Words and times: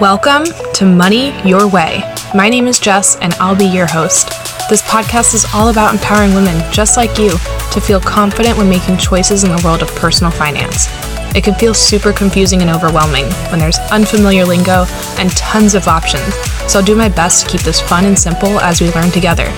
Welcome 0.00 0.44
to 0.74 0.84
Money 0.84 1.32
Your 1.42 1.66
Way. 1.66 2.04
My 2.32 2.48
name 2.48 2.68
is 2.68 2.78
Jess, 2.78 3.16
and 3.16 3.34
I'll 3.40 3.56
be 3.56 3.64
your 3.64 3.88
host. 3.88 4.28
This 4.70 4.80
podcast 4.80 5.34
is 5.34 5.44
all 5.52 5.70
about 5.70 5.92
empowering 5.92 6.34
women 6.34 6.62
just 6.72 6.96
like 6.96 7.18
you 7.18 7.30
to 7.30 7.80
feel 7.80 8.00
confident 8.00 8.56
when 8.56 8.68
making 8.68 8.98
choices 8.98 9.42
in 9.42 9.50
the 9.50 9.60
world 9.64 9.82
of 9.82 9.88
personal 9.96 10.30
finance. 10.30 10.86
It 11.34 11.42
can 11.42 11.54
feel 11.54 11.74
super 11.74 12.12
confusing 12.12 12.62
and 12.62 12.70
overwhelming 12.70 13.24
when 13.50 13.58
there's 13.58 13.80
unfamiliar 13.90 14.44
lingo 14.44 14.84
and 15.18 15.36
tons 15.36 15.74
of 15.74 15.88
options, 15.88 16.32
so 16.70 16.78
I'll 16.78 16.84
do 16.84 16.94
my 16.94 17.08
best 17.08 17.44
to 17.44 17.50
keep 17.50 17.62
this 17.62 17.80
fun 17.80 18.04
and 18.04 18.16
simple 18.16 18.60
as 18.60 18.80
we 18.80 18.92
learn 18.92 19.10
together. 19.10 19.50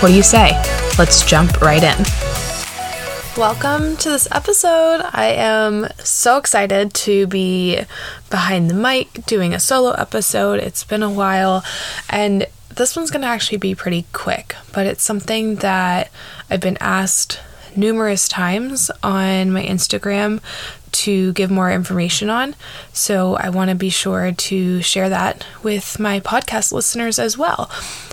What 0.00 0.10
do 0.10 0.14
you 0.14 0.22
say? 0.22 0.50
Let's 0.98 1.24
jump 1.24 1.62
right 1.62 1.82
in. 1.82 2.27
Welcome 3.38 3.96
to 3.98 4.08
this 4.08 4.26
episode. 4.32 5.00
I 5.12 5.26
am 5.26 5.86
so 5.98 6.38
excited 6.38 6.92
to 6.94 7.28
be 7.28 7.78
behind 8.30 8.68
the 8.68 8.74
mic 8.74 9.24
doing 9.26 9.54
a 9.54 9.60
solo 9.60 9.92
episode. 9.92 10.58
It's 10.58 10.82
been 10.82 11.04
a 11.04 11.10
while, 11.10 11.62
and 12.10 12.48
this 12.68 12.96
one's 12.96 13.12
going 13.12 13.22
to 13.22 13.28
actually 13.28 13.58
be 13.58 13.76
pretty 13.76 14.06
quick, 14.12 14.56
but 14.72 14.86
it's 14.86 15.04
something 15.04 15.54
that 15.56 16.10
I've 16.50 16.60
been 16.60 16.78
asked 16.80 17.38
numerous 17.76 18.26
times 18.26 18.90
on 19.04 19.52
my 19.52 19.62
Instagram 19.62 20.40
to 20.90 21.32
give 21.34 21.48
more 21.48 21.70
information 21.70 22.30
on. 22.30 22.56
So 22.92 23.36
I 23.36 23.50
want 23.50 23.70
to 23.70 23.76
be 23.76 23.88
sure 23.88 24.32
to 24.32 24.82
share 24.82 25.10
that 25.10 25.46
with 25.62 26.00
my 26.00 26.18
podcast 26.18 26.72
listeners 26.72 27.20
as 27.20 27.38
well. 27.38 27.70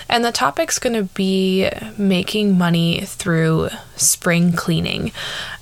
And 0.09 0.23
the 0.23 0.31
topic's 0.31 0.79
going 0.79 0.95
to 0.95 1.13
be 1.13 1.69
making 1.97 2.57
money 2.57 3.01
through 3.01 3.69
spring 3.95 4.53
cleaning. 4.53 5.11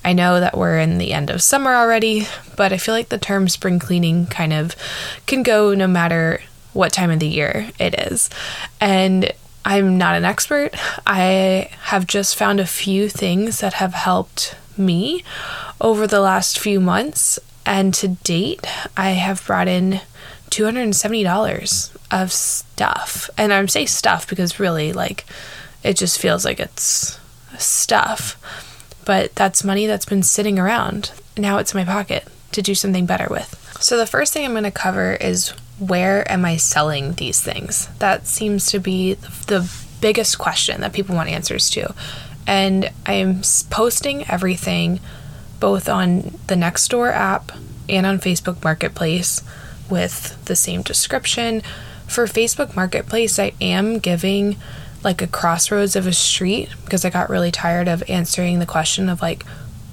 I 0.03 0.13
know 0.13 0.39
that 0.39 0.57
we're 0.57 0.79
in 0.79 0.97
the 0.97 1.13
end 1.13 1.29
of 1.29 1.41
summer 1.41 1.73
already, 1.75 2.27
but 2.55 2.73
I 2.73 2.77
feel 2.77 2.93
like 2.93 3.09
the 3.09 3.17
term 3.17 3.47
spring 3.47 3.79
cleaning 3.79 4.25
kind 4.27 4.53
of 4.53 4.75
can 5.25 5.43
go 5.43 5.73
no 5.73 5.87
matter 5.87 6.41
what 6.73 6.91
time 6.91 7.11
of 7.11 7.19
the 7.19 7.27
year 7.27 7.69
it 7.79 7.93
is. 8.11 8.29
And 8.81 9.31
I'm 9.65 9.97
not 9.97 10.15
an 10.15 10.25
expert. 10.25 10.71
I 11.07 11.69
have 11.83 12.05
just 12.05 12.35
found 12.35 12.59
a 12.59 12.65
few 12.65 13.07
things 13.07 13.59
that 13.61 13.75
have 13.75 13.93
helped 13.93 14.55
me 14.77 15.23
over 15.79 16.05
the 16.05 16.19
last 16.19 16.59
few 16.59 16.79
months. 16.79 17.39
And 17.65 17.93
to 17.93 18.09
date, 18.09 18.65
I 18.97 19.11
have 19.11 19.45
brought 19.45 19.69
in 19.69 20.01
$270 20.49 21.97
of 22.13 22.31
stuff. 22.31 23.29
And 23.37 23.51
I'm 23.51 23.67
say 23.67 23.85
stuff 23.85 24.27
because 24.29 24.59
really 24.59 24.93
like 24.93 25.25
it 25.83 25.97
just 25.97 26.19
feels 26.19 26.45
like 26.45 26.59
it's 26.59 27.19
stuff. 27.57 28.37
But 29.05 29.35
that's 29.35 29.63
money 29.63 29.87
that's 29.87 30.05
been 30.05 30.23
sitting 30.23 30.59
around. 30.59 31.11
Now 31.35 31.57
it's 31.57 31.73
in 31.73 31.79
my 31.79 31.85
pocket 31.85 32.27
to 32.51 32.61
do 32.61 32.75
something 32.75 33.05
better 33.05 33.27
with. 33.29 33.59
So 33.81 33.97
the 33.97 34.05
first 34.05 34.31
thing 34.31 34.45
I'm 34.45 34.51
going 34.51 34.63
to 34.63 34.71
cover 34.71 35.15
is 35.15 35.49
where 35.79 36.31
am 36.31 36.45
I 36.45 36.55
selling 36.57 37.13
these 37.13 37.41
things? 37.41 37.89
That 37.99 38.27
seems 38.27 38.67
to 38.67 38.79
be 38.79 39.15
the 39.47 39.69
biggest 39.99 40.37
question 40.37 40.81
that 40.81 40.93
people 40.93 41.15
want 41.15 41.29
answers 41.29 41.69
to. 41.71 41.93
And 42.45 42.91
I 43.05 43.13
am 43.13 43.41
posting 43.69 44.29
everything 44.29 44.99
both 45.59 45.89
on 45.89 46.37
the 46.47 46.55
Nextdoor 46.55 47.11
app 47.11 47.51
and 47.89 48.05
on 48.05 48.19
Facebook 48.19 48.63
Marketplace 48.63 49.41
with 49.89 50.43
the 50.45 50.55
same 50.55 50.81
description. 50.81 51.61
For 52.13 52.27
Facebook 52.27 52.75
Marketplace, 52.75 53.39
I 53.39 53.53
am 53.59 53.97
giving 53.97 54.57
like 55.03 55.23
a 55.23 55.27
crossroads 55.27 55.95
of 55.95 56.05
a 56.05 56.13
street 56.13 56.69
because 56.85 57.03
I 57.03 57.09
got 57.09 57.27
really 57.27 57.49
tired 57.49 57.87
of 57.87 58.07
answering 58.07 58.59
the 58.59 58.67
question 58.67 59.09
of 59.09 59.19
like, 59.19 59.41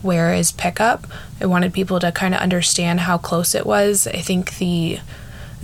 where 0.03 0.35
is 0.35 0.53
pickup? 0.53 1.07
I 1.41 1.47
wanted 1.47 1.73
people 1.73 1.99
to 2.01 2.13
kind 2.13 2.35
of 2.35 2.43
understand 2.43 3.01
how 3.01 3.17
close 3.17 3.55
it 3.55 3.65
was. 3.65 4.07
I 4.07 4.19
think 4.19 4.59
the 4.59 4.99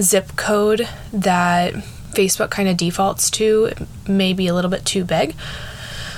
zip 0.01 0.35
code 0.37 0.89
that 1.13 1.75
Facebook 2.15 2.49
kind 2.49 2.71
of 2.71 2.79
defaults 2.79 3.29
to 3.33 3.73
may 4.09 4.33
be 4.33 4.47
a 4.47 4.55
little 4.55 4.71
bit 4.71 4.87
too 4.87 5.05
big. 5.05 5.35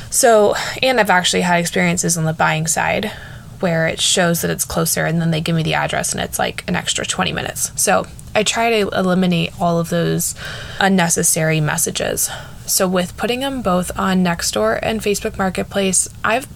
So, 0.08 0.54
and 0.80 1.00
I've 1.00 1.10
actually 1.10 1.42
had 1.42 1.58
experiences 1.58 2.16
on 2.16 2.26
the 2.26 2.32
buying 2.32 2.68
side 2.68 3.10
where 3.58 3.88
it 3.88 4.00
shows 4.00 4.42
that 4.42 4.52
it's 4.52 4.64
closer 4.64 5.04
and 5.04 5.20
then 5.20 5.32
they 5.32 5.40
give 5.40 5.56
me 5.56 5.64
the 5.64 5.74
address 5.74 6.12
and 6.12 6.22
it's 6.22 6.38
like 6.38 6.62
an 6.68 6.76
extra 6.76 7.04
20 7.04 7.32
minutes. 7.32 7.72
So 7.74 8.06
I 8.38 8.44
try 8.44 8.70
to 8.70 8.88
eliminate 8.90 9.50
all 9.60 9.80
of 9.80 9.88
those 9.88 10.36
unnecessary 10.78 11.60
messages. 11.60 12.30
So 12.66 12.86
with 12.86 13.16
putting 13.16 13.40
them 13.40 13.62
both 13.62 13.90
on 13.98 14.22
Nextdoor 14.22 14.78
and 14.80 15.00
Facebook 15.00 15.36
Marketplace, 15.36 16.08
I've 16.22 16.46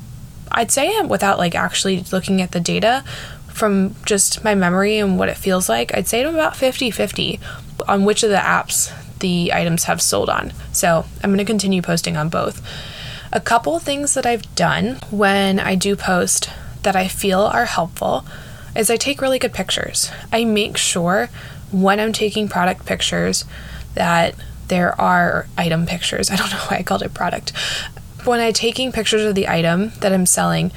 I'd 0.53 0.71
say 0.71 0.91
it 0.91 1.09
without 1.09 1.39
like 1.39 1.57
actually 1.57 2.05
looking 2.13 2.41
at 2.41 2.53
the 2.53 2.61
data 2.61 3.03
from 3.49 3.97
just 4.05 4.45
my 4.45 4.55
memory 4.55 4.99
and 4.99 5.19
what 5.19 5.29
it 5.29 5.37
feels 5.37 5.69
like, 5.69 5.93
I'd 5.93 6.07
say 6.07 6.25
I'm 6.25 6.35
about 6.35 6.55
50-50 6.55 7.41
on 7.89 8.05
which 8.05 8.23
of 8.23 8.31
the 8.31 8.37
apps 8.37 8.97
the 9.19 9.53
items 9.53 9.85
have 9.85 10.01
sold 10.01 10.31
on. 10.31 10.53
So 10.71 11.05
I'm 11.25 11.31
going 11.31 11.39
to 11.39 11.45
continue 11.45 11.83
posting 11.83 12.17
on 12.17 12.29
both. 12.29 12.65
A 13.33 13.41
couple 13.41 13.81
things 13.81 14.15
that 14.15 14.25
I've 14.25 14.55
done 14.55 15.01
when 15.11 15.59
I 15.59 15.75
do 15.75 15.97
post 15.97 16.49
that 16.85 16.95
I 16.95 17.09
feel 17.09 17.41
are 17.41 17.65
helpful 17.65 18.25
is 18.77 18.89
I 18.89 18.97
take 18.97 19.21
really 19.21 19.39
good 19.39 19.53
pictures. 19.53 20.11
I 20.33 20.45
make 20.45 20.77
sure 20.77 21.29
when 21.73 21.99
I'm 21.99 22.13
taking 22.13 22.49
product 22.49 22.87
pictures 22.87 23.45
that 23.95 24.35
there 24.69 24.99
are 25.01 25.47
item 25.59 25.87
pictures. 25.87 26.31
I 26.31 26.37
don't 26.37 26.51
know 26.51 26.59
why 26.69 26.79
I 26.79 26.83
called 26.83 27.03
it 27.03 27.15
product. 27.15 27.53
When 28.25 28.41
I'm 28.41 28.53
taking 28.53 28.93
pictures 28.93 29.23
of 29.23 29.35
the 29.35 29.49
item 29.49 29.93
that 30.01 30.13
I'm 30.13 30.27
selling, 30.27 30.71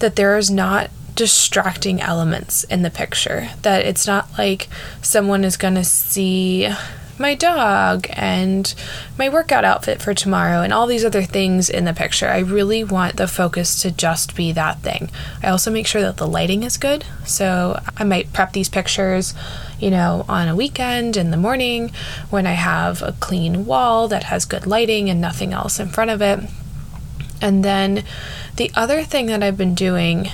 that 0.00 0.16
there 0.16 0.36
is 0.36 0.50
not 0.50 0.90
distracting 1.14 2.00
elements 2.00 2.64
in 2.64 2.82
the 2.82 2.90
picture. 2.90 3.50
That 3.62 3.84
it's 3.84 4.06
not 4.06 4.28
like 4.38 4.68
someone 5.02 5.44
is 5.44 5.56
going 5.56 5.74
to 5.74 5.84
see 5.84 6.68
my 7.18 7.34
dog 7.34 8.06
and 8.10 8.74
my 9.16 9.28
workout 9.28 9.64
outfit 9.64 10.00
for 10.00 10.14
tomorrow 10.14 10.62
and 10.62 10.72
all 10.72 10.86
these 10.86 11.04
other 11.04 11.22
things 11.22 11.68
in 11.68 11.84
the 11.84 11.92
picture. 11.92 12.28
I 12.28 12.38
really 12.38 12.84
want 12.84 13.16
the 13.16 13.28
focus 13.28 13.80
to 13.82 13.90
just 13.90 14.34
be 14.36 14.52
that 14.52 14.80
thing. 14.80 15.10
I 15.42 15.48
also 15.48 15.70
make 15.70 15.86
sure 15.86 16.02
that 16.02 16.16
the 16.16 16.26
lighting 16.26 16.62
is 16.62 16.76
good. 16.76 17.04
So 17.24 17.80
I 17.96 18.04
might 18.04 18.32
prep 18.32 18.52
these 18.52 18.68
pictures, 18.68 19.34
you 19.78 19.90
know, 19.90 20.24
on 20.28 20.48
a 20.48 20.56
weekend 20.56 21.16
in 21.16 21.30
the 21.30 21.36
morning 21.36 21.90
when 22.30 22.46
I 22.46 22.52
have 22.52 23.02
a 23.02 23.12
clean 23.12 23.66
wall 23.66 24.08
that 24.08 24.24
has 24.24 24.44
good 24.44 24.66
lighting 24.66 25.10
and 25.10 25.20
nothing 25.20 25.52
else 25.52 25.78
in 25.78 25.88
front 25.88 26.10
of 26.10 26.22
it. 26.22 26.40
And 27.40 27.64
then 27.64 28.04
the 28.56 28.70
other 28.74 29.02
thing 29.02 29.26
that 29.26 29.42
I've 29.42 29.56
been 29.56 29.74
doing 29.74 30.28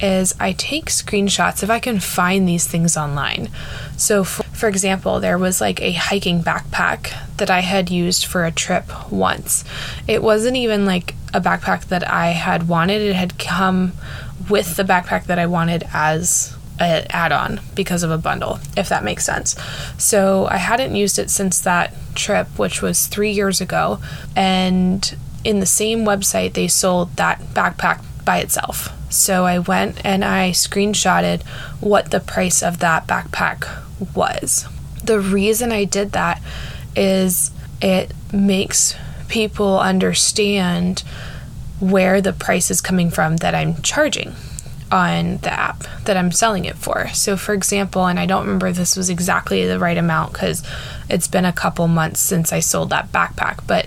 is 0.00 0.34
I 0.40 0.52
take 0.52 0.86
screenshots 0.86 1.62
if 1.62 1.70
I 1.70 1.78
can 1.78 2.00
find 2.00 2.48
these 2.48 2.66
things 2.66 2.96
online. 2.96 3.48
So, 3.96 4.24
for, 4.24 4.43
for, 4.64 4.68
example, 4.68 5.20
there 5.20 5.36
was 5.36 5.60
like 5.60 5.82
a 5.82 5.92
hiking 5.92 6.42
backpack 6.42 7.12
that 7.36 7.50
I 7.50 7.60
had 7.60 7.90
used 7.90 8.24
for 8.24 8.46
a 8.46 8.50
trip 8.50 9.12
once. 9.12 9.62
It 10.08 10.22
wasn't 10.22 10.56
even 10.56 10.86
like 10.86 11.14
a 11.34 11.40
backpack 11.42 11.88
that 11.88 12.10
I 12.10 12.28
had 12.28 12.66
wanted, 12.66 13.02
it 13.02 13.14
had 13.14 13.38
come 13.38 13.92
with 14.48 14.76
the 14.76 14.82
backpack 14.82 15.26
that 15.26 15.38
I 15.38 15.44
wanted 15.44 15.84
as 15.92 16.56
an 16.80 17.06
add 17.10 17.30
on 17.30 17.60
because 17.74 18.02
of 18.02 18.10
a 18.10 18.16
bundle, 18.16 18.58
if 18.74 18.88
that 18.88 19.04
makes 19.04 19.26
sense. 19.26 19.54
So, 19.98 20.46
I 20.46 20.56
hadn't 20.56 20.96
used 20.96 21.18
it 21.18 21.28
since 21.28 21.60
that 21.60 21.92
trip, 22.14 22.58
which 22.58 22.80
was 22.80 23.06
three 23.06 23.32
years 23.32 23.60
ago. 23.60 23.98
And 24.34 25.14
in 25.44 25.60
the 25.60 25.66
same 25.66 26.06
website, 26.06 26.54
they 26.54 26.68
sold 26.68 27.16
that 27.16 27.38
backpack 27.52 28.02
by 28.24 28.38
itself. 28.38 28.93
So 29.16 29.46
I 29.46 29.58
went 29.58 30.04
and 30.04 30.24
I 30.24 30.50
screenshotted 30.50 31.42
what 31.80 32.10
the 32.10 32.20
price 32.20 32.62
of 32.62 32.78
that 32.80 33.06
backpack 33.06 33.66
was. 34.14 34.66
The 35.02 35.20
reason 35.20 35.72
I 35.72 35.84
did 35.84 36.12
that 36.12 36.42
is 36.96 37.50
it 37.80 38.12
makes 38.32 38.94
people 39.28 39.78
understand 39.78 41.00
where 41.80 42.20
the 42.20 42.32
price 42.32 42.70
is 42.70 42.80
coming 42.80 43.10
from 43.10 43.38
that 43.38 43.54
I'm 43.54 43.82
charging 43.82 44.34
on 44.90 45.38
the 45.38 45.52
app 45.52 45.84
that 46.04 46.16
I'm 46.16 46.30
selling 46.30 46.64
it 46.64 46.76
for. 46.76 47.08
So, 47.08 47.36
for 47.36 47.52
example, 47.52 48.06
and 48.06 48.18
I 48.18 48.26
don't 48.26 48.44
remember 48.44 48.70
this 48.70 48.96
was 48.96 49.10
exactly 49.10 49.66
the 49.66 49.78
right 49.78 49.98
amount 49.98 50.32
because 50.32 50.62
it's 51.10 51.26
been 51.26 51.44
a 51.44 51.52
couple 51.52 51.88
months 51.88 52.20
since 52.20 52.52
I 52.52 52.60
sold 52.60 52.90
that 52.90 53.10
backpack, 53.10 53.66
but 53.66 53.86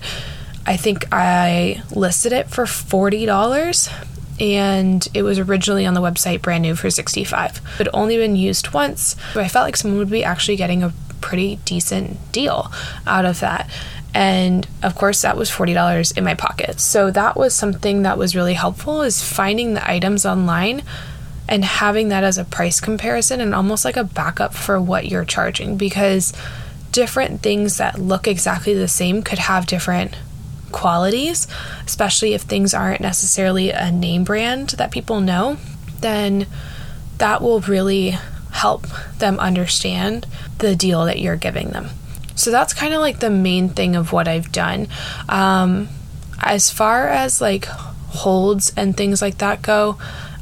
I 0.65 0.75
think 0.75 1.05
I 1.11 1.81
listed 1.91 2.33
it 2.33 2.49
for 2.49 2.65
$40 2.65 4.16
and 4.39 5.07
it 5.13 5.23
was 5.23 5.39
originally 5.39 5.85
on 5.85 5.93
the 5.93 6.01
website 6.01 6.41
brand 6.41 6.61
new 6.61 6.75
for 6.75 6.89
65 6.89 7.59
but 7.77 7.87
only 7.93 8.17
been 8.17 8.35
used 8.35 8.73
once 8.73 9.15
so 9.33 9.39
i 9.39 9.47
felt 9.47 9.65
like 9.65 9.77
someone 9.77 9.97
would 9.97 10.09
be 10.09 10.23
actually 10.23 10.55
getting 10.55 10.83
a 10.83 10.93
pretty 11.21 11.57
decent 11.65 12.31
deal 12.31 12.71
out 13.05 13.25
of 13.25 13.39
that. 13.39 13.69
And 14.13 14.67
of 14.81 14.95
course 14.95 15.21
that 15.21 15.37
was 15.37 15.51
$40 15.51 16.17
in 16.17 16.23
my 16.23 16.33
pocket. 16.33 16.79
So 16.79 17.11
that 17.11 17.35
was 17.35 17.53
something 17.53 18.03
that 18.03 18.17
was 18.17 18.35
really 18.35 18.53
helpful 18.53 19.01
is 19.01 19.21
finding 19.21 19.73
the 19.73 19.89
items 19.89 20.25
online 20.25 20.83
and 21.49 21.63
having 21.63 22.09
that 22.09 22.23
as 22.23 22.37
a 22.37 22.45
price 22.45 22.79
comparison 22.79 23.39
and 23.39 23.53
almost 23.53 23.85
like 23.85 23.97
a 23.97 24.03
backup 24.03 24.53
for 24.53 24.81
what 24.81 25.07
you're 25.07 25.25
charging 25.25 25.77
because 25.77 26.33
different 26.91 27.41
things 27.41 27.77
that 27.77 27.99
look 27.99 28.27
exactly 28.27 28.73
the 28.73 28.87
same 28.87 29.21
could 29.21 29.39
have 29.39 29.65
different 29.65 30.15
qualities, 30.71 31.47
especially 31.85 32.33
if 32.33 32.41
things 32.41 32.73
aren't 32.73 33.01
necessarily 33.01 33.71
a 33.71 33.91
name 33.91 34.23
brand 34.23 34.69
that 34.71 34.91
people 34.91 35.19
know, 35.19 35.57
then 36.01 36.47
that 37.17 37.41
will 37.41 37.61
really 37.61 38.17
help 38.51 38.87
them 39.17 39.39
understand 39.39 40.25
the 40.59 40.75
deal 40.75 41.05
that 41.05 41.19
you're 41.19 41.35
giving 41.35 41.69
them. 41.69 41.89
So 42.35 42.51
that's 42.51 42.73
kind 42.73 42.93
of 42.93 42.99
like 42.99 43.19
the 43.19 43.29
main 43.29 43.69
thing 43.69 43.95
of 43.95 44.11
what 44.11 44.27
I've 44.27 44.51
done. 44.51 44.87
Um, 45.27 45.89
as 46.41 46.69
far 46.69 47.07
as 47.07 47.41
like 47.41 47.65
holds 47.65 48.71
and 48.77 48.95
things 48.95 49.21
like 49.21 49.39
that 49.39 49.61
go, 49.61 49.97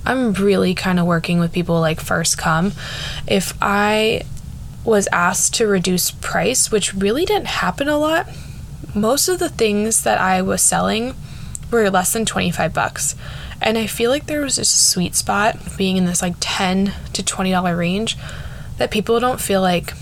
I'm 0.05 0.33
really 0.33 0.75
kind 0.75 0.99
of 0.99 1.05
working 1.05 1.39
with 1.39 1.51
people 1.51 1.79
like 1.79 1.99
first 1.99 2.37
come. 2.37 2.73
If 3.27 3.53
I 3.61 4.21
was 4.83 5.07
asked 5.11 5.55
to 5.55 5.67
reduce 5.67 6.11
price, 6.11 6.71
which 6.71 6.93
really 6.93 7.25
didn't 7.25 7.47
happen 7.47 7.87
a 7.87 7.97
lot, 7.97 8.27
most 8.95 9.27
of 9.27 9.39
the 9.39 9.49
things 9.49 10.03
that 10.03 10.19
I 10.19 10.41
was 10.41 10.61
selling 10.61 11.15
were 11.71 11.89
less 11.89 12.13
than 12.13 12.25
25 12.25 12.73
bucks. 12.73 13.15
And 13.61 13.77
I 13.77 13.87
feel 13.87 14.09
like 14.09 14.27
there 14.27 14.41
was 14.41 14.57
this 14.57 14.69
sweet 14.69 15.15
spot 15.15 15.57
being 15.77 15.97
in 15.97 16.05
this 16.05 16.21
like 16.21 16.35
10 16.39 16.93
to 17.13 17.23
$20 17.23 17.77
range 17.77 18.17
that 18.77 18.91
people 18.91 19.19
don't 19.19 19.39
feel 19.39 19.61
like 19.61 19.93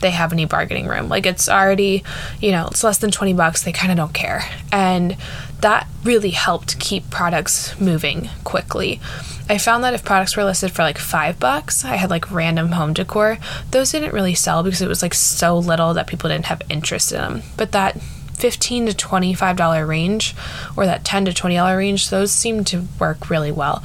they 0.00 0.10
have 0.10 0.32
any 0.32 0.46
bargaining 0.46 0.86
room. 0.86 1.08
Like 1.08 1.26
it's 1.26 1.48
already, 1.48 2.02
you 2.40 2.52
know, 2.52 2.68
it's 2.68 2.82
less 2.82 2.98
than 2.98 3.10
20 3.10 3.34
bucks, 3.34 3.62
they 3.62 3.72
kind 3.72 3.92
of 3.92 3.98
don't 3.98 4.14
care. 4.14 4.42
And 4.72 5.16
that 5.60 5.86
really 6.04 6.30
helped 6.30 6.78
keep 6.80 7.10
products 7.10 7.78
moving 7.78 8.30
quickly. 8.44 9.00
I 9.48 9.58
found 9.58 9.84
that 9.84 9.94
if 9.94 10.04
products 10.04 10.36
were 10.36 10.44
listed 10.44 10.70
for 10.70 10.82
like 10.82 10.96
five 10.96 11.38
bucks, 11.38 11.84
I 11.84 11.96
had 11.96 12.08
like 12.08 12.30
random 12.30 12.72
home 12.72 12.94
decor. 12.94 13.38
Those 13.72 13.92
didn't 13.92 14.14
really 14.14 14.34
sell 14.34 14.62
because 14.62 14.80
it 14.80 14.88
was 14.88 15.02
like 15.02 15.12
so 15.14 15.58
little 15.58 15.92
that 15.94 16.06
people 16.06 16.30
didn't 16.30 16.46
have 16.46 16.62
interest 16.70 17.12
in 17.12 17.18
them. 17.18 17.42
But 17.56 17.72
that 17.72 18.00
15 18.40 18.86
to 18.86 18.94
25 18.94 19.56
dollar 19.56 19.86
range 19.86 20.34
or 20.76 20.86
that 20.86 21.04
10 21.04 21.26
to 21.26 21.32
20 21.32 21.54
dollar 21.54 21.76
range 21.76 22.10
those 22.10 22.32
seem 22.32 22.64
to 22.64 22.86
work 22.98 23.30
really 23.30 23.52
well. 23.52 23.82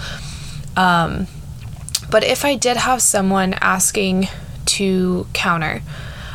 Um, 0.78 1.28
but 2.10 2.24
if 2.24 2.46
i 2.46 2.56
did 2.56 2.78
have 2.78 3.02
someone 3.02 3.54
asking 3.62 4.28
to 4.66 5.28
counter 5.34 5.82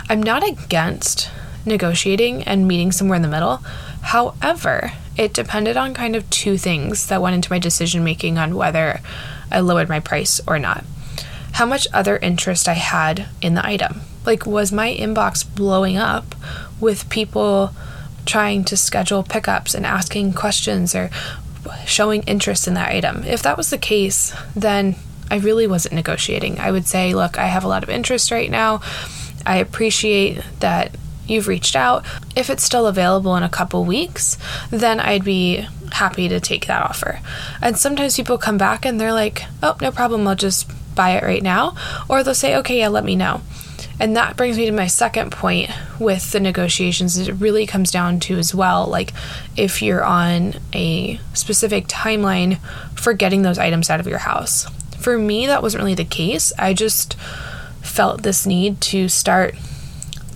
i'm 0.09 0.23
not 0.23 0.47
against 0.47 1.31
negotiating 1.65 2.43
and 2.45 2.67
meeting 2.67 2.91
somewhere 2.93 3.17
in 3.17 3.23
the 3.23 3.29
middle. 3.29 3.57
However 4.03 4.93
it 5.17 5.35
depended 5.35 5.77
on 5.77 5.93
kind 5.93 6.17
of 6.17 6.29
two 6.31 6.57
things 6.57 7.09
that 7.09 7.21
went 7.21 7.35
into 7.35 7.53
my 7.53 7.59
decision 7.59 8.03
making 8.03 8.39
on 8.39 8.55
whether 8.55 9.01
i 9.51 9.61
lowered 9.61 9.89
my 9.89 10.01
price 10.01 10.41
or 10.47 10.59
not. 10.59 10.85
How 11.53 11.67
much 11.67 11.89
other 11.93 12.17
interest 12.19 12.69
i 12.69 12.75
had 12.75 13.29
in 13.43 13.55
the 13.55 13.67
item. 13.67 14.01
Like 14.25 14.47
was 14.47 14.73
my 14.73 14.95
inbox 14.95 15.45
blowing 15.55 15.97
up 15.97 16.35
with 16.81 17.11
people 17.11 17.73
trying 18.27 18.65
to 18.65 18.77
schedule 18.77 19.23
pickups 19.23 19.75
and 19.75 19.85
asking 19.87 20.33
questions 20.33 20.95
or 20.95 21.11
showing 21.87 22.23
interest 22.23 22.67
in 22.67 22.75
that 22.75 22.91
item. 22.91 23.25
If 23.25 23.43
that 23.43 23.57
was 23.57 23.71
the 23.71 23.79
case, 23.79 24.35
then 24.55 24.97
I 25.31 25.37
really 25.39 25.67
wasn't 25.67 25.95
negotiating. 25.95 26.59
I 26.59 26.71
would 26.71 26.87
say, 26.87 27.15
look, 27.15 27.39
I 27.39 27.47
have 27.47 27.65
a 27.65 27.69
lot 27.69 27.83
of 27.83 27.91
interest 27.91 28.31
right 28.31 28.51
now. 28.51 28.81
I 29.47 29.57
appreciate 29.57 30.43
that 30.61 30.97
you've 31.27 31.49
reached 31.49 31.77
out. 31.77 32.05
If 32.35 32.51
it's 32.51 32.65
still 32.65 32.87
available 32.87 33.37
in 33.37 33.43
a 33.43 33.49
couple 33.49 33.85
weeks, 33.85 34.37
then 34.71 34.99
I'd 34.99 35.25
be 35.25 35.67
happy 35.93 36.29
to 36.29 36.41
take 36.41 36.67
that 36.67 36.83
offer. 36.83 37.21
And 37.63 37.79
sometimes 37.79 38.17
people 38.17 38.39
come 38.39 38.59
back 38.59 38.85
and 38.85 39.01
they're 39.01 39.13
like, 39.13 39.45
oh, 39.63 39.77
no 39.81 39.91
problem, 39.93 40.27
I'll 40.27 40.35
just 40.35 40.71
buy 40.95 41.11
it 41.11 41.23
right 41.23 41.43
now. 41.43 41.77
Or 42.09 42.23
they'll 42.23 42.35
say, 42.35 42.57
okay, 42.57 42.79
yeah, 42.79 42.89
let 42.89 43.05
me 43.05 43.17
know. 43.17 43.43
And 43.99 44.17
that 44.17 44.37
brings 44.37 44.57
me 44.57 44.67
to 44.67 44.73
my 44.73 44.87
second 44.87 45.31
point 45.33 45.71
with 45.99 46.33
the 46.33 46.41
negotiations. 46.41 47.17
It 47.17 47.33
really 47.33 47.67
comes 47.67 47.91
down 47.91 48.21
to 48.21 48.39
as 48.39 48.55
well, 48.55 48.87
like 48.87 49.13
if 49.57 49.83
you're 49.83 50.05
on 50.05 50.55
a 50.73 51.21
specific 51.35 51.87
timeline 51.87 52.59
for 52.99 53.13
getting 53.13 53.43
those 53.43 53.59
items 53.59 53.91
out 53.91 54.01
of 54.01 54.07
your 54.07 54.19
house. 54.19 54.67
For 54.99 55.19
me, 55.19 55.47
that 55.47 55.63
wasn't 55.63 55.83
really 55.83 55.95
the 55.95 56.05
case. 56.05 56.53
I 56.59 56.75
just 56.75 57.15
felt 57.83 58.23
this 58.23 58.47
need 58.47 58.81
to 58.83 59.09
start 59.09 59.55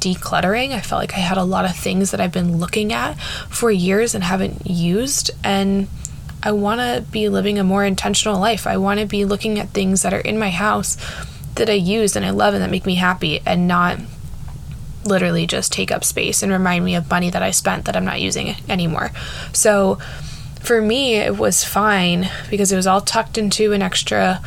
decluttering. 0.05 0.73
I 0.73 0.81
felt 0.81 1.01
like 1.01 1.15
I 1.15 1.21
had 1.21 1.39
a 1.39 1.45
lot 1.45 1.65
of 1.65 1.75
things 1.75 2.11
that 2.11 2.21
I've 2.21 2.33
been 2.33 2.59
looking 2.59 2.93
at 2.93 3.15
for 3.49 3.71
years 3.71 4.15
and 4.15 4.23
haven't 4.23 4.67
used. 4.67 5.31
And 5.43 5.89
I 6.43 6.53
want 6.53 6.81
to 6.81 7.03
be 7.11 7.29
living 7.31 7.59
a 7.59 7.65
more 7.65 7.85
intentional 7.85 8.39
life. 8.39 8.67
I 8.67 8.77
want 8.77 9.01
to 9.01 9.07
be 9.07 9.25
looking 9.25 9.59
at 9.59 9.71
things 9.71 10.03
that 10.03 10.13
are 10.13 10.21
in 10.21 10.39
my 10.39 10.51
house 10.51 10.99
that 11.57 11.71
I 11.71 11.75
use 11.75 12.17
and 12.17 12.25
I 12.25 12.31
love 12.31 12.55
and 12.55 12.63
that 12.63 12.71
make 12.71 12.87
me 12.87 12.97
happy 12.97 13.41
and 13.47 13.69
not 13.69 13.99
literally 15.05 15.47
just 15.47 15.73
take 15.73 15.91
up 15.91 16.05
space 16.05 16.43
and 16.43 16.51
remind 16.51 16.85
me 16.85 16.95
of 16.95 17.11
money 17.11 17.31
that 17.31 17.43
I 17.43 17.51
spent 17.51 17.85
that 17.85 17.97
I'm 17.97 18.05
not 18.05 18.21
using 18.21 18.57
anymore. 18.69 19.11
So 19.53 19.99
for 20.61 20.81
me, 20.81 21.17
it 21.17 21.37
was 21.37 21.65
fine 21.65 22.31
because 22.51 22.73
it 22.73 22.77
was 22.77 22.87
all 22.87 23.01
tucked 23.01 23.37
into 23.37 23.73
an 23.73 23.83
extra 23.83 24.43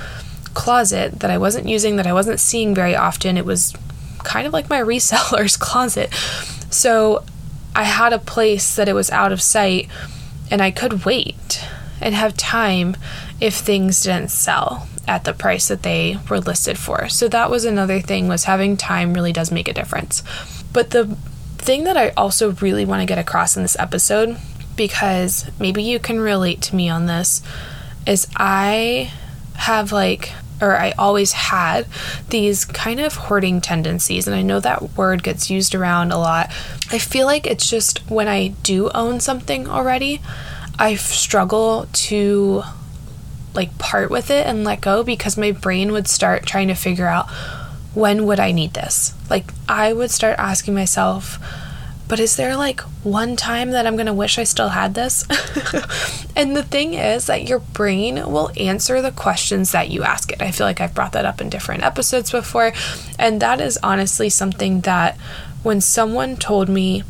closet 0.53 1.19
that 1.19 1.29
I 1.29 1.37
wasn't 1.37 1.67
using, 1.67 1.97
that 1.97 2.07
I 2.07 2.13
wasn't 2.13 2.39
seeing 2.39 2.73
very 2.73 2.95
often. 2.95 3.37
It 3.37 3.45
was 3.45 3.75
kind 4.23 4.47
of 4.47 4.53
like 4.53 4.69
my 4.69 4.79
reseller's 4.81 5.57
closet. 5.57 6.13
So 6.71 7.23
I 7.75 7.83
had 7.83 8.13
a 8.13 8.19
place 8.19 8.75
that 8.75 8.89
it 8.89 8.93
was 8.93 9.11
out 9.11 9.31
of 9.31 9.41
sight 9.41 9.87
and 10.49 10.61
I 10.61 10.71
could 10.71 11.05
wait 11.05 11.63
and 12.01 12.15
have 12.15 12.35
time 12.35 12.97
if 13.39 13.55
things 13.55 14.01
didn't 14.01 14.31
sell 14.31 14.87
at 15.07 15.23
the 15.23 15.33
price 15.33 15.67
that 15.67 15.83
they 15.83 16.17
were 16.29 16.39
listed 16.39 16.77
for. 16.77 17.09
So 17.09 17.27
that 17.29 17.49
was 17.49 17.65
another 17.65 17.99
thing 17.99 18.27
was 18.27 18.43
having 18.43 18.77
time 18.77 19.13
really 19.13 19.33
does 19.33 19.51
make 19.51 19.67
a 19.67 19.73
difference. 19.73 20.23
But 20.73 20.91
the 20.91 21.05
thing 21.57 21.85
that 21.85 21.97
I 21.97 22.09
also 22.09 22.51
really 22.53 22.85
want 22.85 23.01
to 23.01 23.05
get 23.05 23.17
across 23.17 23.55
in 23.55 23.63
this 23.63 23.79
episode 23.79 24.37
because 24.75 25.49
maybe 25.59 25.81
you 25.81 25.99
can 25.99 26.19
relate 26.19 26.61
to 26.63 26.75
me 26.75 26.87
on 26.89 27.07
this 27.07 27.41
is 28.05 28.27
I 28.35 29.11
have 29.55 29.91
like 29.91 30.31
or 30.61 30.75
I 30.75 30.91
always 30.91 31.33
had 31.33 31.85
these 32.29 32.65
kind 32.65 32.99
of 32.99 33.15
hoarding 33.15 33.61
tendencies. 33.61 34.27
And 34.27 34.35
I 34.35 34.41
know 34.41 34.59
that 34.59 34.97
word 34.97 35.23
gets 35.23 35.49
used 35.49 35.75
around 35.75 36.11
a 36.11 36.17
lot. 36.17 36.47
I 36.91 36.97
feel 36.97 37.25
like 37.25 37.45
it's 37.45 37.69
just 37.69 37.99
when 38.09 38.27
I 38.27 38.49
do 38.63 38.89
own 38.89 39.19
something 39.19 39.67
already, 39.67 40.21
I 40.79 40.95
struggle 40.95 41.87
to 41.91 42.63
like 43.53 43.77
part 43.77 44.09
with 44.09 44.29
it 44.29 44.45
and 44.45 44.63
let 44.63 44.81
go 44.81 45.03
because 45.03 45.37
my 45.37 45.51
brain 45.51 45.91
would 45.91 46.07
start 46.07 46.45
trying 46.45 46.67
to 46.67 46.75
figure 46.75 47.07
out 47.07 47.29
when 47.93 48.25
would 48.25 48.39
I 48.39 48.51
need 48.51 48.73
this? 48.73 49.13
Like 49.29 49.51
I 49.67 49.91
would 49.91 50.11
start 50.11 50.37
asking 50.37 50.75
myself, 50.75 51.39
but 52.07 52.19
is 52.19 52.35
there 52.35 52.55
like 52.55 52.81
one 53.03 53.35
time 53.35 53.71
that 53.71 53.87
I'm 53.87 53.95
going 53.95 54.05
to 54.05 54.13
wish 54.13 54.37
I 54.37 54.43
still 54.43 54.69
had 54.69 54.93
this? 54.93 55.23
and 56.35 56.55
the 56.55 56.63
thing 56.63 56.93
is 56.93 57.25
that 57.25 57.47
your 57.49 57.59
brain 57.59 58.15
will 58.31 58.51
answer 58.55 59.01
the 59.01 59.11
questions 59.11 59.71
that 59.71 59.89
you 59.89 60.03
ask 60.03 60.31
it. 60.31 60.41
I 60.41 60.51
feel 60.51 60.67
like 60.67 60.79
I've 60.79 60.93
brought 60.93 61.13
that 61.13 61.25
up 61.25 61.41
in 61.41 61.49
different 61.49 61.83
episodes 61.83 62.31
before. 62.31 62.71
And 63.17 63.41
that 63.41 63.59
is 63.59 63.79
honestly 63.81 64.29
something 64.29 64.81
that 64.81 65.17
when 65.63 65.81
someone 65.81 66.37
told 66.37 66.69
me 66.69 67.03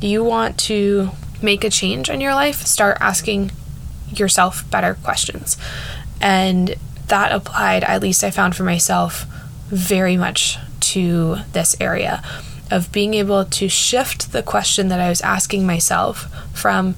you 0.00 0.22
want 0.22 0.58
to 0.58 1.10
make 1.42 1.64
a 1.64 1.70
change 1.70 2.10
in 2.10 2.20
your 2.20 2.34
life, 2.34 2.66
start 2.66 2.98
asking 3.00 3.50
yourself 4.18 4.68
better 4.70 4.94
questions. 5.02 5.56
And 6.20 6.74
that 7.08 7.32
applied, 7.32 7.84
at 7.84 8.02
least 8.02 8.24
I 8.24 8.30
found 8.30 8.56
for 8.56 8.64
myself, 8.64 9.26
very 9.68 10.16
much 10.16 10.58
to 10.80 11.36
this 11.52 11.74
area 11.80 12.22
of 12.70 12.92
being 12.92 13.14
able 13.14 13.44
to 13.44 13.68
shift 13.68 14.32
the 14.32 14.42
question 14.42 14.88
that 14.88 15.00
I 15.00 15.08
was 15.08 15.20
asking 15.20 15.66
myself 15.66 16.28
from, 16.54 16.94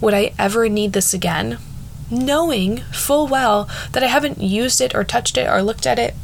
would 0.00 0.14
I 0.14 0.32
ever 0.38 0.68
need 0.68 0.92
this 0.92 1.14
again? 1.14 1.58
Knowing 2.10 2.78
full 2.92 3.26
well 3.26 3.68
that 3.92 4.02
I 4.02 4.06
haven't 4.06 4.42
used 4.42 4.80
it 4.80 4.94
or 4.94 5.04
touched 5.04 5.38
it 5.38 5.48
or 5.48 5.62
looked 5.62 5.86
at 5.86 5.98
it 5.98 6.14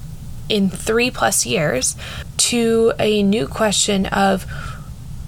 in 0.49 0.71
three 0.71 1.11
plus 1.11 1.45
years, 1.45 1.97
to 2.39 2.93
a 2.99 3.23
new 3.23 3.47
question 3.47 4.07
of, 4.07 4.47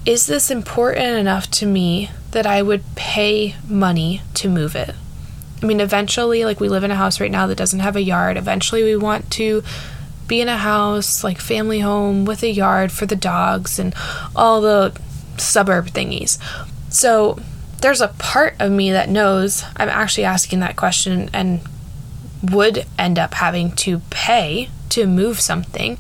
is 0.07 0.27
this 0.27 0.51
important 0.51 1.19
enough 1.19 1.51
to 1.51 1.67
me 1.67 2.11
that 2.33 2.47
I 2.47 2.63
would 2.63 2.83
pay 2.95 3.57
money 3.69 4.23
to 4.35 4.49
move 4.49 4.75
it? 4.77 4.95
I 5.63 5.67
mean, 5.67 5.81
eventually, 5.81 6.45
like 6.45 6.61
we 6.61 6.69
live 6.69 6.85
in 6.85 6.91
a 6.91 6.97
house 6.97 7.21
right 7.21 7.31
now 7.31 7.47
that 7.47 7.59
doesn't 7.59 7.81
have 7.81 7.97
a 7.97 8.03
yard. 8.03 8.37
Eventually, 8.37 8.83
we 8.83 8.97
want 8.97 9.31
to 9.33 9.63
be 10.27 10.41
in 10.41 10.49
a 10.49 10.57
house, 10.57 11.23
like 11.23 11.39
family 11.39 11.81
home 11.81 12.25
with 12.25 12.43
a 12.43 12.51
yard 12.51 12.93
for 12.93 13.05
the 13.05 13.17
dogs 13.17 13.79
and 13.79 13.95
all 14.35 14.61
the 14.61 14.99
suburb 15.37 15.89
thingies. 15.89 16.39
So, 16.89 17.39
there's 17.81 18.01
a 18.01 18.09
part 18.09 18.55
of 18.59 18.71
me 18.71 18.93
that 18.93 19.09
knows 19.09 19.65
I'm 19.77 19.89
actually 19.89 20.25
asking 20.25 20.61
that 20.61 20.77
question 20.77 21.31
and 21.33 21.61
would 22.43 22.87
end 22.99 23.19
up 23.19 23.35
having 23.35 23.73
to 23.73 24.01
pay 24.11 24.71
to 24.91 25.07
move 25.07 25.41
something. 25.41 25.99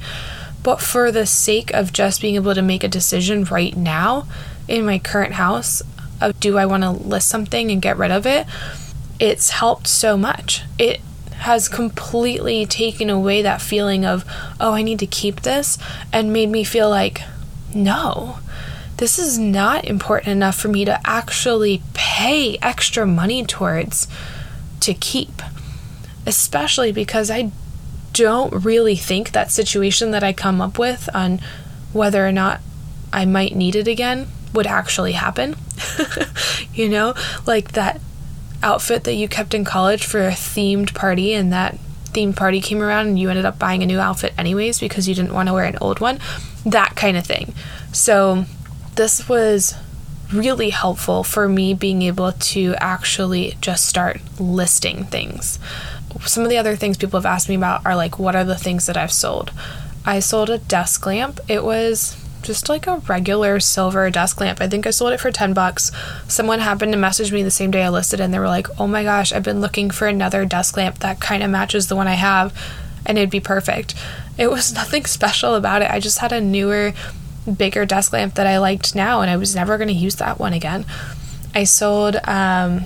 But 0.62 0.80
for 0.80 1.10
the 1.10 1.26
sake 1.26 1.72
of 1.72 1.92
just 1.92 2.20
being 2.20 2.34
able 2.34 2.54
to 2.54 2.62
make 2.62 2.84
a 2.84 2.88
decision 2.88 3.44
right 3.44 3.76
now 3.76 4.26
in 4.68 4.84
my 4.84 4.98
current 4.98 5.34
house 5.34 5.82
of 6.20 6.38
do 6.40 6.58
I 6.58 6.66
want 6.66 6.82
to 6.82 6.90
list 6.90 7.28
something 7.28 7.70
and 7.70 7.82
get 7.82 7.96
rid 7.96 8.10
of 8.10 8.26
it, 8.26 8.46
it's 9.18 9.50
helped 9.50 9.86
so 9.86 10.16
much. 10.16 10.62
It 10.78 11.00
has 11.38 11.68
completely 11.68 12.66
taken 12.66 13.08
away 13.08 13.42
that 13.42 13.62
feeling 13.62 14.04
of, 14.04 14.24
oh, 14.60 14.72
I 14.74 14.82
need 14.82 14.98
to 14.98 15.06
keep 15.06 15.40
this, 15.40 15.78
and 16.12 16.32
made 16.32 16.50
me 16.50 16.64
feel 16.64 16.90
like, 16.90 17.22
no, 17.74 18.38
this 18.98 19.18
is 19.18 19.38
not 19.38 19.86
important 19.86 20.28
enough 20.28 20.56
for 20.56 20.68
me 20.68 20.84
to 20.84 21.00
actually 21.04 21.82
pay 21.94 22.58
extra 22.60 23.06
money 23.06 23.44
towards 23.44 24.06
to 24.80 24.92
keep. 24.92 25.40
Especially 26.26 26.92
because 26.92 27.30
I 27.30 27.50
don't 28.12 28.64
really 28.64 28.96
think 28.96 29.32
that 29.32 29.50
situation 29.50 30.10
that 30.10 30.22
I 30.22 30.34
come 30.34 30.60
up 30.60 30.78
with 30.78 31.08
on 31.14 31.40
whether 31.94 32.26
or 32.26 32.32
not 32.32 32.60
I 33.12 33.24
might 33.24 33.56
need 33.56 33.74
it 33.74 33.88
again 33.88 34.28
would 34.52 34.66
actually 34.66 35.12
happen. 35.12 35.56
you 36.74 36.88
know, 36.88 37.14
like 37.46 37.72
that 37.72 38.00
outfit 38.62 39.04
that 39.04 39.14
you 39.14 39.28
kept 39.28 39.54
in 39.54 39.64
college 39.64 40.04
for 40.04 40.26
a 40.26 40.32
themed 40.32 40.94
party 40.94 41.32
and 41.32 41.52
that 41.52 41.78
themed 42.12 42.36
party 42.36 42.60
came 42.60 42.82
around 42.82 43.06
and 43.06 43.18
you 43.18 43.30
ended 43.30 43.44
up 43.44 43.58
buying 43.58 43.82
a 43.82 43.86
new 43.86 43.98
outfit 43.98 44.34
anyways 44.36 44.78
because 44.80 45.08
you 45.08 45.14
didn't 45.14 45.32
want 45.32 45.48
to 45.48 45.52
wear 45.52 45.64
an 45.64 45.78
old 45.80 46.00
one. 46.00 46.18
That 46.66 46.96
kind 46.96 47.16
of 47.16 47.24
thing. 47.24 47.54
So, 47.92 48.44
this 48.96 49.28
was 49.28 49.74
really 50.32 50.70
helpful 50.70 51.24
for 51.24 51.48
me 51.48 51.74
being 51.74 52.02
able 52.02 52.32
to 52.32 52.74
actually 52.78 53.56
just 53.60 53.86
start 53.86 54.20
listing 54.38 55.04
things. 55.04 55.58
Some 56.26 56.44
of 56.44 56.50
the 56.50 56.58
other 56.58 56.76
things 56.76 56.96
people 56.96 57.18
have 57.18 57.26
asked 57.26 57.48
me 57.48 57.54
about 57.54 57.84
are 57.86 57.96
like, 57.96 58.18
what 58.18 58.36
are 58.36 58.44
the 58.44 58.56
things 58.56 58.86
that 58.86 58.96
I've 58.96 59.12
sold? 59.12 59.52
I 60.04 60.20
sold 60.20 60.50
a 60.50 60.58
desk 60.58 61.04
lamp. 61.06 61.40
It 61.48 61.64
was 61.64 62.16
just 62.42 62.68
like 62.68 62.86
a 62.86 62.96
regular 62.98 63.60
silver 63.60 64.08
desk 64.10 64.40
lamp. 64.40 64.60
I 64.60 64.68
think 64.68 64.86
I 64.86 64.90
sold 64.90 65.12
it 65.12 65.20
for 65.20 65.30
10 65.30 65.52
bucks. 65.52 65.92
Someone 66.28 66.60
happened 66.60 66.92
to 66.92 66.98
message 66.98 67.32
me 67.32 67.42
the 67.42 67.50
same 67.50 67.70
day 67.70 67.82
I 67.82 67.88
listed 67.88 68.20
and 68.20 68.32
they 68.32 68.38
were 68.38 68.48
like, 68.48 68.66
"Oh 68.80 68.86
my 68.86 69.02
gosh, 69.02 69.32
I've 69.32 69.42
been 69.42 69.60
looking 69.60 69.90
for 69.90 70.06
another 70.08 70.44
desk 70.44 70.76
lamp 70.76 71.00
that 71.00 71.20
kind 71.20 71.42
of 71.42 71.50
matches 71.50 71.88
the 71.88 71.96
one 71.96 72.08
I 72.08 72.14
have 72.14 72.52
and 73.04 73.18
it'd 73.18 73.30
be 73.30 73.40
perfect." 73.40 73.94
It 74.38 74.50
was 74.50 74.72
nothing 74.74 75.04
special 75.04 75.54
about 75.54 75.82
it. 75.82 75.90
I 75.90 76.00
just 76.00 76.18
had 76.18 76.32
a 76.32 76.40
newer 76.40 76.92
bigger 77.56 77.84
desk 77.86 78.12
lamp 78.12 78.34
that 78.34 78.46
I 78.46 78.58
liked 78.58 78.94
now 78.94 79.20
and 79.20 79.30
I 79.30 79.36
was 79.36 79.54
never 79.54 79.76
going 79.76 79.88
to 79.88 79.94
use 79.94 80.16
that 80.16 80.38
one 80.38 80.52
again. 80.52 80.84
I 81.54 81.64
sold 81.64 82.16
um, 82.28 82.84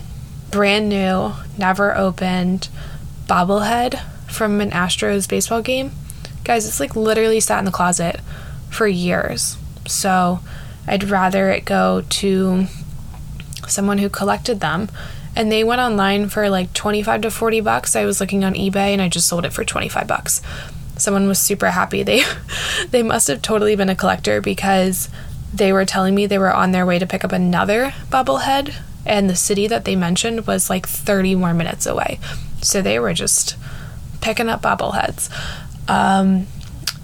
brand 0.51 0.89
new, 0.89 1.33
never 1.59 1.97
opened 1.97 2.69
bobblehead 3.27 4.01
from 4.31 4.61
an 4.61 4.71
Astros 4.71 5.29
baseball 5.29 5.63
game. 5.63 5.93
Guys, 6.45 6.67
it's 6.67 6.81
like 6.81 6.97
literally 6.97 7.41
sat 7.41 7.59
in 7.59 7.65
the 7.65 7.71
closet 7.71 8.21
for 8.75 8.87
years. 8.87 9.57
So 9.87 10.41
I'd 10.87 11.05
rather 11.05 11.51
it 11.51 11.65
go 11.65 12.03
to 12.09 12.67
someone 13.67 13.99
who 13.99 14.09
collected 14.09 14.61
them. 14.61 14.89
And 15.37 15.51
they 15.51 15.65
went 15.65 15.81
online 15.81 16.29
for 16.29 16.49
like 16.49 16.73
25 16.75 17.23
to 17.23 17.31
40 17.31 17.61
bucks. 17.61 17.97
I 17.97 18.05
was 18.05 18.21
looking 18.21 18.45
on 18.45 18.55
eBay 18.55 18.93
and 18.93 19.03
I 19.03 19.09
just 19.09 19.27
sold 19.27 19.45
it 19.45 19.53
for 19.53 19.65
25 19.65 20.07
bucks. 20.07 20.43
Someone 20.97 21.27
was 21.27 21.41
super 21.41 21.71
happy. 21.71 22.03
They 22.03 22.23
they 22.91 23.03
must 23.03 23.27
have 23.29 23.43
totally 23.43 23.75
been 23.75 23.89
a 23.89 23.97
collector 23.97 24.41
because 24.41 25.09
they 25.53 25.73
were 25.73 25.85
telling 25.85 26.15
me 26.15 26.27
they 26.27 26.39
were 26.39 26.53
on 26.53 26.73
their 26.73 26.87
way 26.87 26.99
to 26.99 27.07
pick 27.07 27.25
up 27.25 27.33
another 27.33 27.95
bobblehead 28.11 28.75
and 29.07 29.29
the 29.29 29.37
city 29.37 29.67
that 29.67 29.85
they 29.85 29.97
mentioned 29.97 30.47
was 30.47 30.71
like 30.71 30.89
30 30.89 31.35
more 31.35 31.55
minutes 31.55 31.87
away. 31.87 32.19
So 32.63 32.81
they 32.81 32.99
were 32.99 33.13
just 33.13 33.57
picking 34.21 34.49
up 34.49 34.63
bobbleheads. 34.63 35.31
Um, 35.89 36.47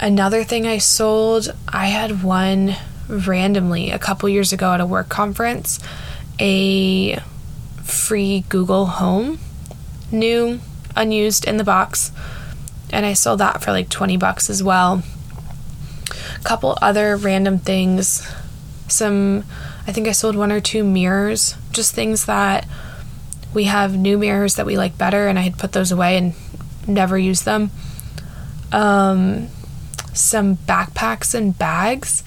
Another 0.02 0.44
thing 0.44 0.66
I 0.66 0.78
sold, 0.78 1.54
I 1.68 1.88
had 1.88 2.22
one 2.22 2.74
randomly 3.06 3.90
a 3.90 3.98
couple 3.98 4.30
years 4.30 4.50
ago 4.50 4.72
at 4.72 4.80
a 4.80 4.86
work 4.86 5.10
conference, 5.10 5.78
a 6.40 7.16
free 7.84 8.46
Google 8.48 8.86
Home, 8.86 9.38
new, 10.10 10.60
unused 10.96 11.44
in 11.44 11.58
the 11.58 11.64
box, 11.64 12.12
and 12.90 13.04
I 13.04 13.12
sold 13.12 13.40
that 13.40 13.62
for 13.62 13.72
like 13.72 13.90
20 13.90 14.16
bucks 14.16 14.48
as 14.48 14.62
well. 14.62 15.02
A 16.10 16.44
couple 16.44 16.78
other 16.80 17.14
random 17.18 17.58
things, 17.58 18.26
some, 18.88 19.44
I 19.86 19.92
think 19.92 20.08
I 20.08 20.12
sold 20.12 20.34
one 20.34 20.50
or 20.50 20.60
two 20.60 20.82
mirrors, 20.82 21.56
just 21.72 21.94
things 21.94 22.24
that 22.24 22.66
we 23.52 23.64
have 23.64 23.98
new 23.98 24.16
mirrors 24.16 24.54
that 24.54 24.64
we 24.64 24.78
like 24.78 24.96
better, 24.96 25.28
and 25.28 25.38
I 25.38 25.42
had 25.42 25.58
put 25.58 25.72
those 25.72 25.92
away 25.92 26.16
and 26.16 26.32
never 26.86 27.18
used 27.18 27.44
them. 27.44 27.70
Um, 28.72 29.48
some 30.14 30.56
backpacks 30.56 31.34
and 31.34 31.56
bags. 31.56 32.22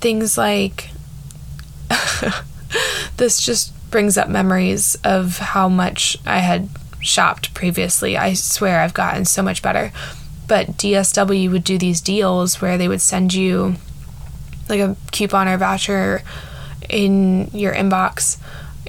Things 0.00 0.36
like 0.36 0.90
this 3.16 3.40
just 3.44 3.72
brings 3.90 4.16
up 4.16 4.28
memories 4.28 4.96
of 5.04 5.38
how 5.38 5.68
much 5.68 6.16
I 6.26 6.38
had 6.38 6.68
shopped 7.00 7.54
previously. 7.54 8.16
I 8.16 8.34
swear 8.34 8.80
I've 8.80 8.94
gotten 8.94 9.24
so 9.24 9.42
much 9.42 9.62
better. 9.62 9.92
But 10.48 10.78
DSW 10.78 11.50
would 11.50 11.64
do 11.64 11.78
these 11.78 12.00
deals 12.00 12.60
where 12.60 12.76
they 12.76 12.88
would 12.88 13.00
send 13.00 13.32
you 13.34 13.76
like 14.68 14.80
a 14.80 14.96
coupon 15.10 15.48
or 15.48 15.56
voucher 15.56 16.22
in 16.88 17.48
your 17.52 17.74
inbox 17.74 18.38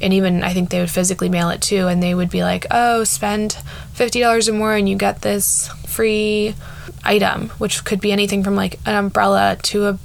and 0.01 0.13
even 0.13 0.43
I 0.43 0.53
think 0.53 0.69
they 0.69 0.79
would 0.79 0.89
physically 0.89 1.29
mail 1.29 1.50
it 1.50 1.62
too 1.62 1.88
and 1.88 2.01
they 2.01 2.15
would 2.15 2.29
be 2.29 2.43
like, 2.43 2.65
"Oh, 2.71 3.03
spend 3.03 3.57
$50 3.95 4.50
or 4.50 4.53
more 4.53 4.75
and 4.75 4.89
you 4.89 4.97
get 4.97 5.21
this 5.21 5.69
free 5.88 6.55
item, 7.03 7.50
which 7.57 7.83
could 7.83 8.01
be 8.01 8.12
anything 8.12 8.43
from 8.43 8.55
like 8.55 8.79
an 8.86 8.95
umbrella 8.95 9.57
to 9.63 9.88
a 9.88 10.00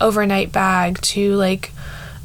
overnight 0.00 0.52
bag 0.52 1.00
to 1.00 1.34
like 1.34 1.72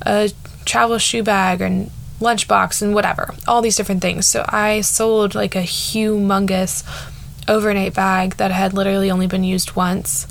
a 0.01 0.31
travel 0.65 0.97
shoe 0.97 1.23
bag 1.23 1.61
and 1.61 1.91
lunchbox 2.19 2.81
and 2.81 2.93
whatever. 2.93 3.33
All 3.47 3.61
these 3.61 3.75
different 3.75 4.01
things. 4.01 4.27
So 4.27 4.45
I 4.47 4.81
sold 4.81 5.35
like 5.35 5.55
a 5.55 5.61
humongous 5.61 6.83
overnight 7.47 7.93
bag 7.93 8.35
that 8.37 8.51
had 8.51 8.73
literally 8.73 9.11
only 9.11 9.27
been 9.27 9.43
used 9.43 9.75
once 9.75 10.27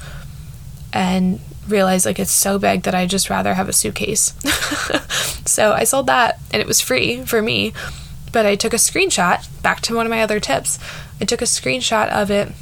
and 0.92 1.40
realized 1.68 2.06
like 2.06 2.18
it's 2.18 2.30
so 2.30 2.58
big 2.58 2.82
that 2.82 2.94
I 2.94 3.06
just 3.06 3.30
rather 3.30 3.54
have 3.54 3.68
a 3.68 3.72
suitcase. 3.72 4.34
so 5.46 5.72
I 5.72 5.84
sold 5.84 6.06
that 6.06 6.38
and 6.52 6.60
it 6.60 6.66
was 6.66 6.80
free 6.80 7.22
for 7.22 7.40
me. 7.40 7.72
But 8.32 8.44
I 8.44 8.56
took 8.56 8.74
a 8.74 8.76
screenshot 8.76 9.46
back 9.62 9.80
to 9.82 9.94
one 9.94 10.04
of 10.04 10.10
my 10.10 10.20
other 10.20 10.40
tips. 10.40 10.78
I 11.20 11.24
took 11.24 11.40
a 11.40 11.46
screenshot 11.46 12.08
of 12.10 12.30
it 12.30 12.52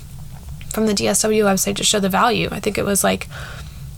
from 0.74 0.86
the 0.86 0.92
DSW 0.92 1.44
website 1.44 1.76
to 1.76 1.84
show 1.84 2.00
the 2.00 2.08
value. 2.08 2.48
I 2.50 2.60
think 2.60 2.76
it 2.76 2.84
was 2.84 3.04
like 3.04 3.28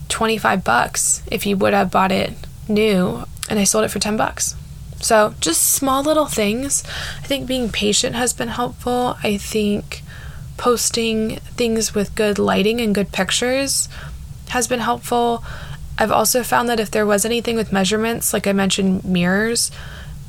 25 0.09 0.63
bucks 0.63 1.23
if 1.31 1.45
you 1.45 1.57
would 1.57 1.73
have 1.73 1.91
bought 1.91 2.11
it 2.11 2.33
new 2.69 3.25
and 3.49 3.59
I 3.59 3.63
sold 3.63 3.85
it 3.85 3.91
for 3.91 3.99
10 3.99 4.15
bucks. 4.15 4.55
So, 4.99 5.35
just 5.39 5.73
small 5.73 6.03
little 6.03 6.25
things. 6.25 6.83
I 7.19 7.27
think 7.27 7.47
being 7.47 7.69
patient 7.69 8.15
has 8.15 8.33
been 8.33 8.47
helpful. 8.47 9.17
I 9.23 9.37
think 9.37 10.01
posting 10.57 11.37
things 11.55 11.93
with 11.93 12.15
good 12.15 12.39
lighting 12.39 12.81
and 12.81 12.95
good 12.95 13.11
pictures 13.11 13.89
has 14.49 14.67
been 14.67 14.79
helpful. 14.79 15.43
I've 15.99 16.11
also 16.11 16.43
found 16.43 16.67
that 16.69 16.79
if 16.79 16.89
there 16.89 17.05
was 17.05 17.25
anything 17.25 17.55
with 17.55 17.71
measurements, 17.71 18.33
like 18.33 18.47
I 18.47 18.53
mentioned 18.53 19.03
mirrors, 19.05 19.71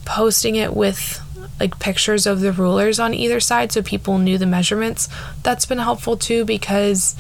posting 0.05 0.57
it 0.57 0.75
with 0.75 1.21
like 1.60 1.78
pictures 1.78 2.26
of 2.26 2.40
the 2.40 2.52
rulers 2.52 3.00
on 3.00 3.14
either 3.14 3.40
side 3.40 3.72
so 3.72 3.82
people 3.82 4.18
knew 4.18 4.38
the 4.38 4.46
measurements. 4.46 5.08
That's 5.42 5.66
been 5.66 5.78
helpful 5.78 6.16
too 6.16 6.44
because 6.44 7.16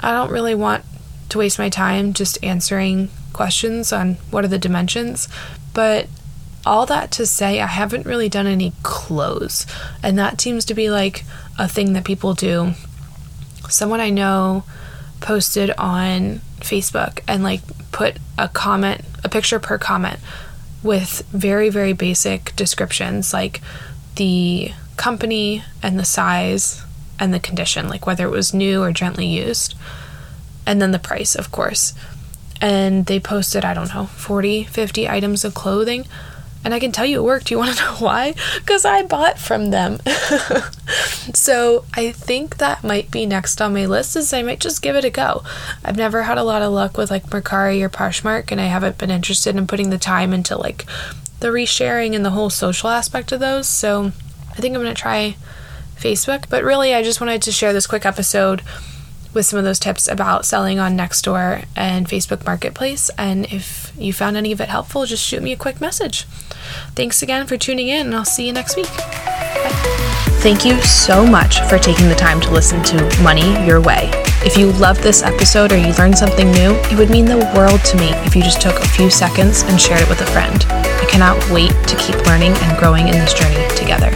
I 0.00 0.12
don't 0.12 0.30
really 0.30 0.54
want 0.54 0.84
to 1.28 1.38
waste 1.38 1.58
my 1.58 1.68
time 1.68 2.12
just 2.12 2.42
answering 2.42 3.08
questions 3.32 3.92
on 3.92 4.14
what 4.30 4.44
are 4.44 4.48
the 4.48 4.58
dimensions, 4.58 5.28
but 5.72 6.06
all 6.64 6.86
that 6.86 7.10
to 7.12 7.26
say, 7.26 7.60
I 7.60 7.66
haven't 7.66 8.06
really 8.06 8.28
done 8.28 8.46
any 8.46 8.72
clothes, 8.82 9.66
and 10.02 10.18
that 10.18 10.40
seems 10.40 10.64
to 10.66 10.74
be 10.74 10.90
like 10.90 11.24
a 11.58 11.66
thing 11.66 11.92
that 11.94 12.04
people 12.04 12.34
do. 12.34 12.72
Someone 13.68 14.00
I 14.00 14.10
know 14.10 14.64
posted 15.20 15.70
on 15.72 16.40
Facebook 16.60 17.20
and 17.26 17.42
like 17.42 17.62
put 17.90 18.18
a 18.38 18.48
comment, 18.48 19.02
a 19.24 19.28
picture 19.28 19.58
per 19.58 19.78
comment 19.78 20.20
with 20.82 21.22
very, 21.30 21.68
very 21.68 21.92
basic 21.92 22.54
descriptions 22.56 23.32
like 23.32 23.60
the 24.16 24.72
company 24.96 25.62
and 25.82 25.98
the 25.98 26.04
size 26.04 26.82
and 27.18 27.32
the 27.32 27.40
condition, 27.40 27.88
like 27.88 28.06
whether 28.06 28.26
it 28.26 28.30
was 28.30 28.52
new 28.52 28.82
or 28.82 28.92
gently 28.92 29.26
used, 29.26 29.74
and 30.66 30.82
then 30.82 30.90
the 30.90 30.98
price, 30.98 31.34
of 31.34 31.52
course. 31.52 31.94
And 32.60 33.06
they 33.06 33.18
posted, 33.18 33.64
I 33.64 33.74
don't 33.74 33.92
know, 33.94 34.06
40, 34.06 34.64
50 34.64 35.08
items 35.08 35.44
of 35.44 35.54
clothing. 35.54 36.06
And 36.64 36.72
I 36.72 36.80
can 36.80 36.92
tell 36.92 37.04
you 37.06 37.18
it 37.18 37.24
worked. 37.24 37.46
Do 37.46 37.54
you 37.54 37.58
want 37.58 37.76
to 37.76 37.84
know 37.84 37.96
why? 37.96 38.34
Because 38.58 38.84
I 38.84 39.02
bought 39.02 39.38
from 39.38 39.70
them. 39.70 40.00
so 41.34 41.84
I 41.94 42.12
think 42.12 42.58
that 42.58 42.84
might 42.84 43.10
be 43.10 43.26
next 43.26 43.60
on 43.60 43.74
my 43.74 43.86
list 43.86 44.16
is 44.16 44.32
I 44.32 44.42
might 44.42 44.60
just 44.60 44.82
give 44.82 44.96
it 44.96 45.04
a 45.04 45.10
go. 45.10 45.42
I've 45.84 45.96
never 45.96 46.22
had 46.22 46.38
a 46.38 46.44
lot 46.44 46.62
of 46.62 46.72
luck 46.72 46.96
with 46.96 47.10
like 47.10 47.26
Mercari 47.26 47.82
or 47.82 47.88
Poshmark 47.88 48.52
and 48.52 48.60
I 48.60 48.66
haven't 48.66 48.98
been 48.98 49.10
interested 49.10 49.56
in 49.56 49.66
putting 49.66 49.90
the 49.90 49.98
time 49.98 50.32
into 50.32 50.56
like 50.56 50.86
the 51.40 51.48
resharing 51.48 52.14
and 52.14 52.24
the 52.24 52.30
whole 52.30 52.50
social 52.50 52.88
aspect 52.88 53.32
of 53.32 53.40
those. 53.40 53.68
So 53.68 54.12
I 54.50 54.54
think 54.56 54.74
I'm 54.74 54.82
going 54.82 54.94
to 54.94 55.00
try 55.00 55.36
Facebook. 55.96 56.48
But 56.48 56.64
really, 56.64 56.94
I 56.94 57.02
just 57.02 57.20
wanted 57.20 57.42
to 57.42 57.52
share 57.52 57.72
this 57.72 57.86
quick 57.86 58.04
episode 58.04 58.62
with 59.34 59.46
some 59.46 59.58
of 59.58 59.64
those 59.64 59.78
tips 59.78 60.08
about 60.08 60.44
selling 60.44 60.78
on 60.78 60.96
Nextdoor 60.96 61.64
and 61.76 62.08
Facebook 62.08 62.44
Marketplace. 62.44 63.10
And 63.16 63.46
if 63.52 63.92
you 63.96 64.12
found 64.12 64.36
any 64.36 64.52
of 64.52 64.60
it 64.60 64.68
helpful, 64.68 65.06
just 65.06 65.24
shoot 65.24 65.42
me 65.42 65.52
a 65.52 65.56
quick 65.56 65.80
message. 65.80 66.24
Thanks 66.94 67.22
again 67.22 67.46
for 67.46 67.56
tuning 67.56 67.88
in, 67.88 68.06
and 68.06 68.14
I'll 68.14 68.24
see 68.24 68.46
you 68.46 68.52
next 68.52 68.76
week. 68.76 68.90
Thank 70.42 70.64
you 70.64 70.80
so 70.82 71.24
much 71.24 71.60
for 71.68 71.78
taking 71.78 72.08
the 72.08 72.16
time 72.16 72.40
to 72.40 72.50
listen 72.50 72.82
to 72.82 73.22
Money 73.22 73.64
Your 73.64 73.80
Way. 73.80 74.10
If 74.44 74.56
you 74.56 74.72
loved 74.72 75.00
this 75.00 75.22
episode 75.22 75.70
or 75.70 75.76
you 75.76 75.92
learned 75.94 76.18
something 76.18 76.50
new, 76.50 76.72
it 76.90 76.98
would 76.98 77.10
mean 77.10 77.26
the 77.26 77.38
world 77.54 77.84
to 77.84 77.96
me 77.96 78.08
if 78.26 78.34
you 78.34 78.42
just 78.42 78.60
took 78.60 78.76
a 78.76 78.88
few 78.88 79.08
seconds 79.08 79.62
and 79.62 79.80
shared 79.80 80.00
it 80.00 80.08
with 80.08 80.20
a 80.20 80.26
friend. 80.26 80.66
I 80.68 81.06
cannot 81.08 81.38
wait 81.50 81.70
to 81.86 81.96
keep 81.96 82.16
learning 82.26 82.52
and 82.54 82.78
growing 82.78 83.06
in 83.06 83.14
this 83.14 83.34
journey 83.34 83.68
together. 83.76 84.10